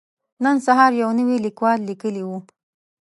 [0.43, 2.37] نن سهار يو نوي ليکوال ليکلي وو.